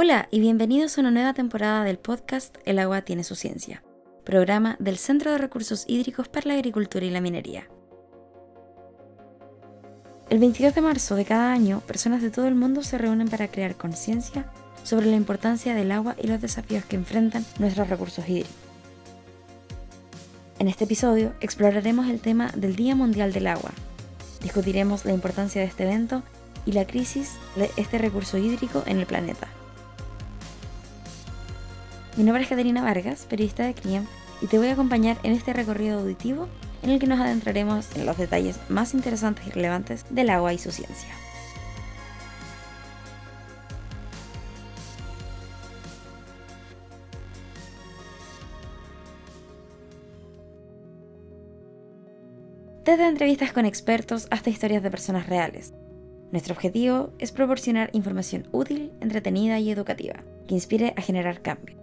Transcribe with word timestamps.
Hola 0.00 0.28
y 0.30 0.38
bienvenidos 0.38 0.96
a 0.96 1.00
una 1.00 1.10
nueva 1.10 1.34
temporada 1.34 1.82
del 1.82 1.98
podcast 1.98 2.56
El 2.64 2.78
agua 2.78 3.02
tiene 3.02 3.24
su 3.24 3.34
ciencia, 3.34 3.82
programa 4.24 4.76
del 4.78 4.96
Centro 4.96 5.32
de 5.32 5.38
Recursos 5.38 5.82
Hídricos 5.88 6.28
para 6.28 6.46
la 6.46 6.54
Agricultura 6.54 7.04
y 7.04 7.10
la 7.10 7.20
Minería. 7.20 7.66
El 10.30 10.38
22 10.38 10.76
de 10.76 10.80
marzo 10.82 11.16
de 11.16 11.24
cada 11.24 11.50
año, 11.52 11.80
personas 11.80 12.22
de 12.22 12.30
todo 12.30 12.46
el 12.46 12.54
mundo 12.54 12.84
se 12.84 12.96
reúnen 12.96 13.26
para 13.26 13.48
crear 13.48 13.74
conciencia 13.74 14.48
sobre 14.84 15.06
la 15.06 15.16
importancia 15.16 15.74
del 15.74 15.90
agua 15.90 16.14
y 16.22 16.28
los 16.28 16.40
desafíos 16.40 16.84
que 16.84 16.94
enfrentan 16.94 17.44
nuestros 17.58 17.90
recursos 17.90 18.28
hídricos. 18.28 18.54
En 20.60 20.68
este 20.68 20.84
episodio 20.84 21.32
exploraremos 21.40 22.06
el 22.06 22.20
tema 22.20 22.52
del 22.54 22.76
Día 22.76 22.94
Mundial 22.94 23.32
del 23.32 23.48
Agua. 23.48 23.72
Discutiremos 24.44 25.04
la 25.04 25.12
importancia 25.12 25.60
de 25.60 25.66
este 25.66 25.82
evento 25.82 26.22
y 26.66 26.70
la 26.70 26.86
crisis 26.86 27.32
de 27.56 27.68
este 27.76 27.98
recurso 27.98 28.38
hídrico 28.38 28.84
en 28.86 29.00
el 29.00 29.06
planeta. 29.06 29.48
Mi 32.18 32.24
nombre 32.24 32.42
es 32.42 32.48
Caterina 32.48 32.82
Vargas, 32.82 33.26
periodista 33.30 33.64
de 33.64 33.74
CRIEM, 33.74 34.04
y 34.42 34.48
te 34.48 34.58
voy 34.58 34.66
a 34.66 34.72
acompañar 34.72 35.18
en 35.22 35.30
este 35.30 35.52
recorrido 35.52 36.00
auditivo 36.00 36.48
en 36.82 36.90
el 36.90 36.98
que 36.98 37.06
nos 37.06 37.20
adentraremos 37.20 37.94
en 37.94 38.06
los 38.06 38.18
detalles 38.18 38.58
más 38.68 38.92
interesantes 38.92 39.46
y 39.46 39.50
relevantes 39.50 40.04
del 40.10 40.30
agua 40.30 40.52
y 40.52 40.58
su 40.58 40.72
ciencia. 40.72 41.14
Desde 52.84 53.06
entrevistas 53.06 53.52
con 53.52 53.64
expertos 53.64 54.26
hasta 54.32 54.50
historias 54.50 54.82
de 54.82 54.90
personas 54.90 55.28
reales. 55.28 55.72
Nuestro 56.32 56.54
objetivo 56.54 57.12
es 57.20 57.30
proporcionar 57.30 57.90
información 57.92 58.48
útil, 58.50 58.90
entretenida 59.00 59.60
y 59.60 59.70
educativa, 59.70 60.24
que 60.48 60.54
inspire 60.54 60.94
a 60.96 61.00
generar 61.00 61.42
cambio. 61.42 61.77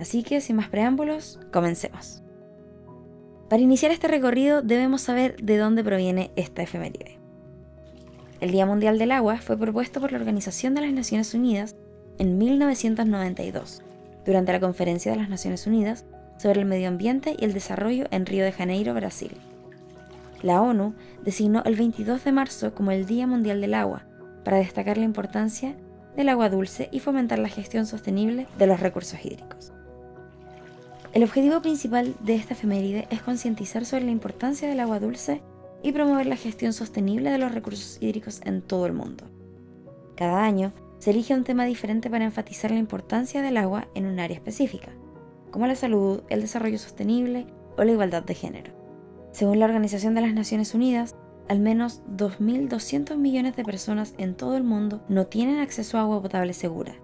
Así 0.00 0.22
que, 0.22 0.40
sin 0.40 0.56
más 0.56 0.68
preámbulos, 0.68 1.38
comencemos. 1.52 2.22
Para 3.48 3.62
iniciar 3.62 3.92
este 3.92 4.08
recorrido 4.08 4.62
debemos 4.62 5.02
saber 5.02 5.36
de 5.42 5.58
dónde 5.58 5.84
proviene 5.84 6.30
esta 6.36 6.62
efeméride. 6.62 7.18
El 8.40 8.50
Día 8.50 8.66
Mundial 8.66 8.98
del 8.98 9.12
Agua 9.12 9.38
fue 9.38 9.58
propuesto 9.58 10.00
por 10.00 10.10
la 10.10 10.18
Organización 10.18 10.74
de 10.74 10.80
las 10.80 10.92
Naciones 10.92 11.34
Unidas 11.34 11.76
en 12.18 12.38
1992, 12.38 13.82
durante 14.24 14.52
la 14.52 14.60
Conferencia 14.60 15.12
de 15.12 15.18
las 15.18 15.28
Naciones 15.28 15.66
Unidas 15.66 16.04
sobre 16.38 16.60
el 16.60 16.66
Medio 16.66 16.88
Ambiente 16.88 17.36
y 17.38 17.44
el 17.44 17.52
Desarrollo 17.52 18.06
en 18.10 18.26
Río 18.26 18.44
de 18.44 18.52
Janeiro, 18.52 18.94
Brasil. 18.94 19.32
La 20.42 20.60
ONU 20.60 20.94
designó 21.22 21.62
el 21.64 21.76
22 21.76 22.24
de 22.24 22.32
marzo 22.32 22.74
como 22.74 22.90
el 22.90 23.06
Día 23.06 23.26
Mundial 23.26 23.60
del 23.60 23.74
Agua 23.74 24.06
para 24.44 24.56
destacar 24.56 24.98
la 24.98 25.04
importancia 25.04 25.76
del 26.16 26.28
agua 26.28 26.48
dulce 26.48 26.88
y 26.90 27.00
fomentar 27.00 27.38
la 27.38 27.48
gestión 27.48 27.86
sostenible 27.86 28.46
de 28.58 28.66
los 28.66 28.80
recursos 28.80 29.24
hídricos. 29.24 29.72
El 31.12 31.24
objetivo 31.24 31.60
principal 31.60 32.14
de 32.20 32.36
esta 32.36 32.54
efeméride 32.54 33.06
es 33.10 33.20
concientizar 33.20 33.84
sobre 33.84 34.04
la 34.04 34.10
importancia 34.10 34.66
del 34.66 34.80
agua 34.80 34.98
dulce 34.98 35.42
y 35.82 35.92
promover 35.92 36.24
la 36.24 36.36
gestión 36.36 36.72
sostenible 36.72 37.30
de 37.30 37.36
los 37.36 37.52
recursos 37.52 37.98
hídricos 38.00 38.40
en 38.46 38.62
todo 38.62 38.86
el 38.86 38.94
mundo. 38.94 39.24
Cada 40.16 40.42
año 40.42 40.72
se 41.00 41.10
elige 41.10 41.34
un 41.34 41.44
tema 41.44 41.66
diferente 41.66 42.08
para 42.08 42.24
enfatizar 42.24 42.70
la 42.70 42.78
importancia 42.78 43.42
del 43.42 43.58
agua 43.58 43.88
en 43.94 44.06
un 44.06 44.20
área 44.20 44.36
específica, 44.36 44.88
como 45.50 45.66
la 45.66 45.74
salud, 45.74 46.22
el 46.30 46.40
desarrollo 46.40 46.78
sostenible 46.78 47.46
o 47.76 47.84
la 47.84 47.92
igualdad 47.92 48.22
de 48.22 48.34
género. 48.34 48.72
Según 49.32 49.58
la 49.58 49.66
Organización 49.66 50.14
de 50.14 50.22
las 50.22 50.32
Naciones 50.32 50.74
Unidas, 50.74 51.14
al 51.46 51.60
menos 51.60 52.00
2.200 52.16 53.18
millones 53.18 53.54
de 53.54 53.64
personas 53.64 54.14
en 54.16 54.34
todo 54.34 54.56
el 54.56 54.64
mundo 54.64 55.04
no 55.10 55.26
tienen 55.26 55.58
acceso 55.58 55.98
a 55.98 56.02
agua 56.02 56.22
potable 56.22 56.54
segura 56.54 56.94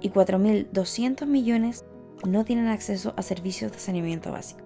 y 0.00 0.10
4.200 0.10 1.26
millones 1.26 1.84
no 2.26 2.44
tienen 2.44 2.68
acceso 2.68 3.14
a 3.16 3.22
servicios 3.22 3.72
de 3.72 3.78
saneamiento 3.78 4.32
básico. 4.32 4.62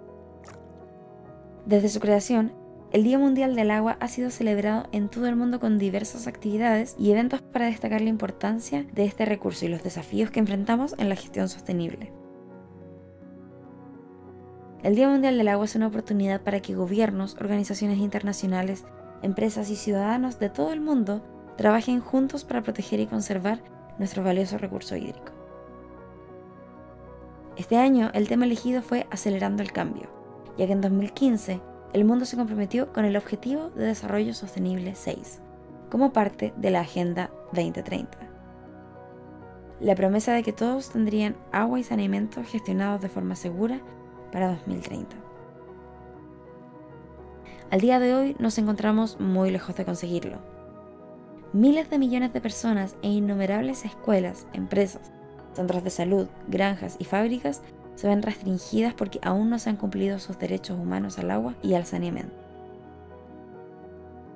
Desde 1.67 1.89
su 1.89 2.01
creación, 2.01 2.53
el 2.93 3.03
Día 3.03 3.19
Mundial 3.19 3.57
del 3.57 3.73
Agua 3.73 3.97
ha 4.01 4.09
sido 4.09 4.31
celebrado 4.31 4.87
en 4.93 5.09
todo 5.09 5.27
el 5.27 5.35
mundo 5.37 5.59
con 5.59 5.79
diversas 5.79 6.27
actividades 6.27 6.95
y 6.99 7.11
eventos 7.11 7.43
para 7.43 7.67
destacar 7.67 8.01
la 8.01 8.09
importancia 8.09 8.87
de 8.93 9.05
este 9.05 9.25
recurso 9.25 9.67
y 9.67 9.69
los 9.69 9.83
desafíos 9.83 10.31
que 10.31 10.41
enfrentamos 10.41 10.95
en 10.99 11.09
la 11.09 11.17
gestión 11.17 11.49
sostenible. 11.49 12.13
El 14.83 14.95
Día 14.95 15.09
Mundial 15.09 15.37
del 15.37 15.49
Agua 15.49 15.65
es 15.65 15.75
una 15.75 15.89
oportunidad 15.89 16.43
para 16.43 16.61
que 16.61 16.75
gobiernos, 16.75 17.37
organizaciones 17.41 17.99
internacionales, 17.99 18.85
empresas 19.23 19.69
y 19.71 19.77
ciudadanos 19.77 20.39
de 20.39 20.49
todo 20.49 20.73
el 20.73 20.81
mundo 20.81 21.25
trabajen 21.57 22.01
juntos 22.01 22.45
para 22.45 22.63
proteger 22.63 23.01
y 23.01 23.07
conservar 23.07 23.61
nuestro 23.99 24.23
valioso 24.23 24.59
recurso 24.59 24.95
hídrico. 24.95 25.36
Este 27.57 27.79
año 27.79 28.11
el 28.13 28.29
tema 28.29 28.45
elegido 28.45 28.83
fue 28.83 29.07
Acelerando 29.11 29.63
el 29.63 29.73
Cambio, 29.73 30.11
ya 30.59 30.67
que 30.67 30.73
en 30.73 30.83
2015 30.83 31.61
el 31.95 32.05
mundo 32.05 32.27
se 32.27 32.37
comprometió 32.37 32.93
con 32.93 33.07
el 33.07 33.17
Objetivo 33.17 33.71
de 33.71 33.87
Desarrollo 33.87 34.35
Sostenible 34.35 34.95
6, 34.95 35.41
como 35.91 36.13
parte 36.13 36.53
de 36.59 36.71
la 36.71 36.81
Agenda 36.81 37.31
2030. 37.53 38.19
La 39.81 39.95
promesa 39.95 40.35
de 40.35 40.43
que 40.43 40.53
todos 40.53 40.91
tendrían 40.91 41.35
agua 41.51 41.79
y 41.81 41.83
saneamiento 41.83 42.45
gestionados 42.45 43.01
de 43.01 43.09
forma 43.09 43.37
segura 43.37 43.81
para 44.33 44.49
2030. 44.49 45.17
Al 47.71 47.81
día 47.81 47.99
de 47.99 48.15
hoy 48.15 48.37
nos 48.39 48.59
encontramos 48.59 49.19
muy 49.19 49.51
lejos 49.51 49.75
de 49.77 49.87
conseguirlo. 49.87 50.39
Miles 51.55 51.89
de 51.89 51.99
millones 51.99 52.35
de 52.35 52.41
personas 52.43 52.97
e 53.01 53.09
innumerables 53.09 53.87
escuelas, 53.87 54.47
empresas, 54.53 55.11
centros 55.57 55.83
de 55.83 55.91
salud, 55.91 56.29
granjas 56.49 56.97
y 56.99 57.05
fábricas 57.05 57.63
se 57.97 58.07
ven 58.07 58.23
restringidas 58.23 58.95
porque 58.95 59.19
aún 59.23 59.51
no 59.51 59.59
se 59.59 59.71
han 59.71 59.77
cumplido 59.77 60.19
sus 60.19 60.39
derechos 60.39 60.79
humanos 60.79 61.19
al 61.19 61.31
agua 61.31 61.55
y 61.63 61.75
al 61.75 61.87
saneamiento. 61.87 62.35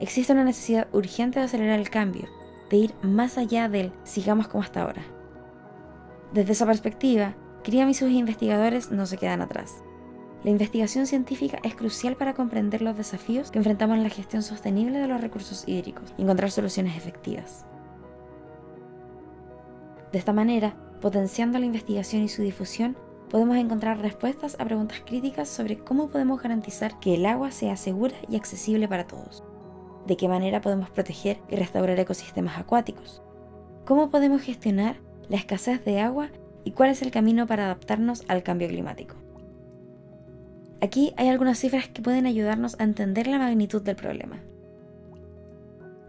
Existe 0.00 0.32
una 0.32 0.44
necesidad 0.44 0.88
urgente 0.92 1.38
de 1.38 1.44
acelerar 1.44 1.78
el 1.78 1.90
cambio, 1.90 2.26
de 2.70 2.78
ir 2.78 2.94
más 3.02 3.36
allá 3.36 3.68
del 3.68 3.92
sigamos 4.02 4.48
como 4.48 4.62
hasta 4.62 4.82
ahora. 4.82 5.02
Desde 6.32 6.52
esa 6.52 6.64
perspectiva, 6.64 7.34
CRIAM 7.62 7.90
y 7.90 7.94
sus 7.94 8.10
investigadores 8.10 8.90
no 8.90 9.04
se 9.04 9.18
quedan 9.18 9.42
atrás. 9.42 9.82
La 10.42 10.50
investigación 10.50 11.06
científica 11.06 11.58
es 11.62 11.74
crucial 11.74 12.16
para 12.16 12.32
comprender 12.32 12.80
los 12.80 12.96
desafíos 12.96 13.50
que 13.50 13.58
enfrentamos 13.58 13.98
en 13.98 14.04
la 14.04 14.08
gestión 14.08 14.42
sostenible 14.42 14.98
de 14.98 15.06
los 15.06 15.20
recursos 15.20 15.64
hídricos 15.68 16.14
y 16.16 16.22
encontrar 16.22 16.50
soluciones 16.50 16.96
efectivas. 16.96 17.66
De 20.12 20.18
esta 20.18 20.32
manera, 20.32 20.74
Potenciando 21.00 21.58
la 21.58 21.64
investigación 21.64 22.22
y 22.22 22.28
su 22.28 22.42
difusión, 22.42 22.96
podemos 23.30 23.56
encontrar 23.56 23.98
respuestas 24.00 24.56
a 24.58 24.64
preguntas 24.64 25.00
críticas 25.06 25.48
sobre 25.48 25.78
cómo 25.78 26.10
podemos 26.10 26.42
garantizar 26.42 27.00
que 27.00 27.14
el 27.14 27.24
agua 27.24 27.52
sea 27.52 27.76
segura 27.76 28.14
y 28.28 28.36
accesible 28.36 28.86
para 28.86 29.06
todos. 29.06 29.42
De 30.06 30.16
qué 30.16 30.28
manera 30.28 30.60
podemos 30.60 30.90
proteger 30.90 31.38
y 31.48 31.56
restaurar 31.56 31.98
ecosistemas 31.98 32.58
acuáticos. 32.58 33.22
Cómo 33.86 34.10
podemos 34.10 34.42
gestionar 34.42 34.96
la 35.28 35.36
escasez 35.36 35.84
de 35.84 36.00
agua 36.00 36.28
y 36.64 36.72
cuál 36.72 36.90
es 36.90 37.00
el 37.00 37.10
camino 37.10 37.46
para 37.46 37.64
adaptarnos 37.64 38.24
al 38.28 38.42
cambio 38.42 38.68
climático. 38.68 39.16
Aquí 40.82 41.12
hay 41.16 41.28
algunas 41.28 41.58
cifras 41.58 41.88
que 41.88 42.02
pueden 42.02 42.26
ayudarnos 42.26 42.78
a 42.78 42.84
entender 42.84 43.26
la 43.26 43.38
magnitud 43.38 43.82
del 43.82 43.96
problema. 43.96 44.40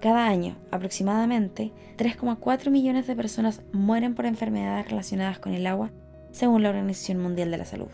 Cada 0.01 0.25
año, 0.25 0.55
aproximadamente 0.71 1.71
3,4 1.97 2.71
millones 2.71 3.05
de 3.05 3.15
personas 3.15 3.61
mueren 3.71 4.15
por 4.15 4.25
enfermedades 4.25 4.89
relacionadas 4.89 5.37
con 5.37 5.53
el 5.53 5.67
agua, 5.67 5.91
según 6.31 6.63
la 6.63 6.69
Organización 6.69 7.19
Mundial 7.19 7.51
de 7.51 7.57
la 7.57 7.65
Salud. 7.65 7.91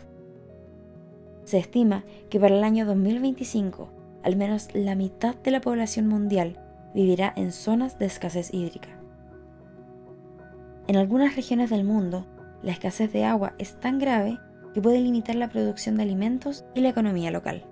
Se 1.44 1.58
estima 1.58 2.04
que 2.30 2.40
para 2.40 2.56
el 2.56 2.64
año 2.64 2.86
2025, 2.86 3.90
al 4.22 4.36
menos 4.36 4.68
la 4.74 4.94
mitad 4.94 5.34
de 5.34 5.50
la 5.50 5.60
población 5.60 6.08
mundial 6.08 6.58
vivirá 6.94 7.30
en 7.36 7.52
zonas 7.52 7.98
de 7.98 8.06
escasez 8.06 8.54
hídrica. 8.54 8.88
En 10.86 10.96
algunas 10.96 11.36
regiones 11.36 11.68
del 11.68 11.84
mundo, 11.84 12.24
la 12.62 12.72
escasez 12.72 13.12
de 13.12 13.26
agua 13.26 13.52
es 13.58 13.78
tan 13.80 13.98
grave 13.98 14.38
que 14.72 14.80
puede 14.80 15.02
limitar 15.02 15.34
la 15.34 15.50
producción 15.50 15.96
de 15.96 16.04
alimentos 16.04 16.64
y 16.74 16.80
la 16.80 16.88
economía 16.88 17.30
local. 17.30 17.66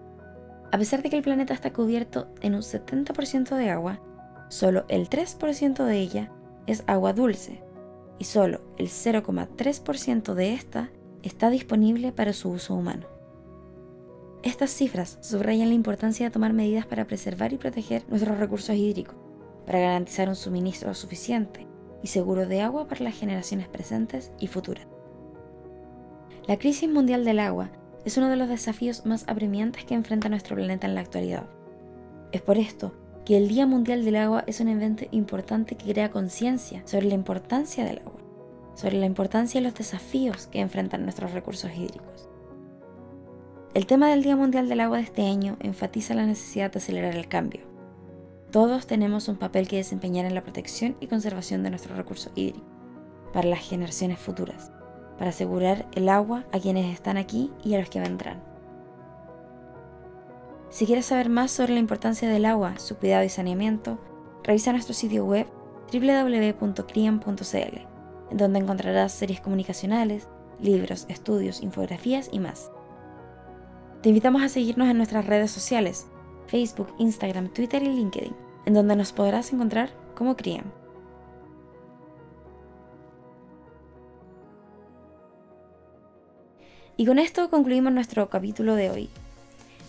A 0.72 0.76
pesar 0.76 1.02
de 1.02 1.08
que 1.08 1.16
el 1.16 1.22
planeta 1.22 1.54
está 1.54 1.72
cubierto 1.72 2.28
en 2.42 2.54
un 2.54 2.60
70% 2.60 3.56
de 3.56 3.70
agua, 3.70 4.00
solo 4.48 4.84
el 4.88 5.08
3% 5.08 5.84
de 5.84 5.98
ella 5.98 6.32
es 6.66 6.84
agua 6.86 7.12
dulce 7.12 7.62
y 8.18 8.24
solo 8.24 8.60
el 8.78 8.88
0,3% 8.88 10.34
de 10.34 10.54
esta 10.54 10.90
está 11.22 11.50
disponible 11.50 12.12
para 12.12 12.32
su 12.32 12.50
uso 12.50 12.74
humano. 12.74 13.06
Estas 14.42 14.70
cifras 14.70 15.18
subrayan 15.22 15.68
la 15.68 15.74
importancia 15.74 16.26
de 16.26 16.30
tomar 16.30 16.52
medidas 16.52 16.86
para 16.86 17.06
preservar 17.06 17.52
y 17.52 17.58
proteger 17.58 18.04
nuestros 18.08 18.38
recursos 18.38 18.76
hídricos, 18.76 19.16
para 19.66 19.80
garantizar 19.80 20.28
un 20.28 20.36
suministro 20.36 20.94
suficiente 20.94 21.66
y 22.02 22.06
seguro 22.06 22.46
de 22.46 22.60
agua 22.60 22.86
para 22.86 23.02
las 23.02 23.18
generaciones 23.18 23.66
presentes 23.68 24.30
y 24.38 24.46
futuras. 24.46 24.86
La 26.46 26.58
crisis 26.58 26.88
mundial 26.88 27.24
del 27.24 27.40
agua 27.40 27.70
es 28.04 28.16
uno 28.16 28.28
de 28.28 28.36
los 28.36 28.48
desafíos 28.48 29.04
más 29.04 29.24
apremiantes 29.26 29.84
que 29.84 29.94
enfrenta 29.94 30.28
nuestro 30.28 30.54
planeta 30.54 30.86
en 30.86 30.94
la 30.94 31.00
actualidad. 31.00 31.48
Es 32.30 32.40
por 32.40 32.56
esto 32.56 32.92
que 33.26 33.36
el 33.36 33.48
Día 33.48 33.66
Mundial 33.66 34.04
del 34.04 34.14
Agua 34.14 34.44
es 34.46 34.60
un 34.60 34.68
evento 34.68 35.04
importante 35.10 35.74
que 35.74 35.92
crea 35.92 36.12
conciencia 36.12 36.82
sobre 36.84 37.06
la 37.06 37.14
importancia 37.14 37.84
del 37.84 37.98
agua, 37.98 38.20
sobre 38.76 38.98
la 38.98 39.06
importancia 39.06 39.60
y 39.60 39.64
los 39.64 39.74
desafíos 39.74 40.46
que 40.46 40.60
enfrentan 40.60 41.02
nuestros 41.02 41.32
recursos 41.32 41.72
hídricos. 41.74 42.28
El 43.74 43.86
tema 43.86 44.10
del 44.10 44.22
Día 44.22 44.36
Mundial 44.36 44.68
del 44.68 44.78
Agua 44.78 44.98
de 44.98 45.02
este 45.02 45.26
año 45.26 45.56
enfatiza 45.58 46.14
la 46.14 46.24
necesidad 46.24 46.70
de 46.70 46.78
acelerar 46.78 47.16
el 47.16 47.26
cambio. 47.26 47.62
Todos 48.52 48.86
tenemos 48.86 49.26
un 49.26 49.36
papel 49.36 49.66
que 49.66 49.78
desempeñar 49.78 50.24
en 50.24 50.36
la 50.36 50.44
protección 50.44 50.96
y 51.00 51.08
conservación 51.08 51.64
de 51.64 51.70
nuestro 51.70 51.96
recurso 51.96 52.30
hídrico 52.36 52.64
para 53.32 53.48
las 53.48 53.68
generaciones 53.68 54.20
futuras, 54.20 54.70
para 55.18 55.30
asegurar 55.30 55.88
el 55.96 56.08
agua 56.08 56.44
a 56.52 56.60
quienes 56.60 56.94
están 56.94 57.16
aquí 57.16 57.50
y 57.64 57.74
a 57.74 57.80
los 57.80 57.90
que 57.90 57.98
vendrán. 57.98 58.55
Si 60.76 60.84
quieres 60.84 61.06
saber 61.06 61.30
más 61.30 61.52
sobre 61.52 61.72
la 61.72 61.80
importancia 61.80 62.28
del 62.28 62.44
agua, 62.44 62.78
su 62.78 62.98
cuidado 62.98 63.24
y 63.24 63.30
saneamiento, 63.30 63.98
revisa 64.42 64.72
nuestro 64.72 64.92
sitio 64.92 65.24
web 65.24 65.46
www.criam.cl, 65.90 67.78
en 68.30 68.36
donde 68.36 68.58
encontrarás 68.58 69.12
series 69.12 69.40
comunicacionales, 69.40 70.28
libros, 70.60 71.06
estudios, 71.08 71.62
infografías 71.62 72.28
y 72.30 72.40
más. 72.40 72.70
Te 74.02 74.10
invitamos 74.10 74.42
a 74.42 74.50
seguirnos 74.50 74.90
en 74.90 74.98
nuestras 74.98 75.24
redes 75.24 75.50
sociales, 75.50 76.08
Facebook, 76.46 76.94
Instagram, 76.98 77.48
Twitter 77.54 77.82
y 77.82 77.88
LinkedIn, 77.88 78.36
en 78.66 78.74
donde 78.74 78.96
nos 78.96 79.12
podrás 79.12 79.54
encontrar 79.54 79.88
como 80.14 80.36
CRIAM. 80.36 80.72
Y 86.98 87.06
con 87.06 87.18
esto 87.18 87.48
concluimos 87.48 87.94
nuestro 87.94 88.28
capítulo 88.28 88.74
de 88.74 88.90
hoy. 88.90 89.10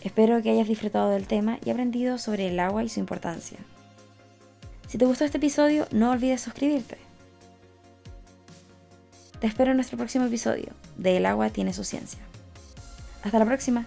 Espero 0.07 0.41
que 0.41 0.49
hayas 0.49 0.69
disfrutado 0.69 1.09
del 1.09 1.27
tema 1.27 1.59
y 1.65 1.69
aprendido 1.69 2.17
sobre 2.17 2.47
el 2.47 2.61
agua 2.61 2.81
y 2.81 2.87
su 2.87 3.01
importancia. 3.01 3.57
Si 4.87 4.97
te 4.97 5.03
gustó 5.03 5.25
este 5.25 5.37
episodio, 5.37 5.85
no 5.91 6.11
olvides 6.11 6.39
suscribirte. 6.39 6.97
Te 9.41 9.47
espero 9.47 9.71
en 9.71 9.75
nuestro 9.75 9.97
próximo 9.97 10.23
episodio 10.23 10.71
de 10.95 11.17
El 11.17 11.25
agua 11.25 11.49
tiene 11.49 11.73
su 11.73 11.83
ciencia. 11.83 12.21
Hasta 13.21 13.37
la 13.37 13.43
próxima. 13.43 13.85